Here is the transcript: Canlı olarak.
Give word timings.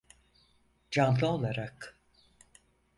Canlı 0.91 1.27
olarak. 1.27 1.99